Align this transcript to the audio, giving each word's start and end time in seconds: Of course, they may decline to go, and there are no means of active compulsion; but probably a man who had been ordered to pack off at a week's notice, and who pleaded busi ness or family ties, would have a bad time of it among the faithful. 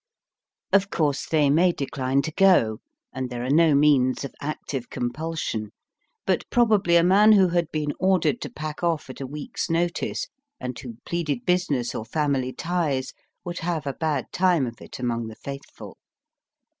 Of 0.73 0.89
course, 0.89 1.27
they 1.27 1.51
may 1.51 1.71
decline 1.71 2.23
to 2.23 2.31
go, 2.31 2.79
and 3.13 3.29
there 3.29 3.45
are 3.45 3.51
no 3.51 3.75
means 3.75 4.25
of 4.25 4.33
active 4.41 4.89
compulsion; 4.89 5.73
but 6.25 6.43
probably 6.49 6.95
a 6.95 7.03
man 7.03 7.33
who 7.33 7.49
had 7.49 7.71
been 7.71 7.93
ordered 7.99 8.41
to 8.41 8.49
pack 8.49 8.81
off 8.81 9.11
at 9.11 9.21
a 9.21 9.27
week's 9.27 9.69
notice, 9.69 10.25
and 10.59 10.75
who 10.79 10.95
pleaded 11.05 11.45
busi 11.45 11.69
ness 11.69 11.93
or 11.93 12.03
family 12.03 12.51
ties, 12.51 13.13
would 13.45 13.59
have 13.59 13.85
a 13.85 13.93
bad 13.93 14.25
time 14.31 14.65
of 14.65 14.81
it 14.81 14.97
among 14.97 15.27
the 15.27 15.35
faithful. 15.35 15.99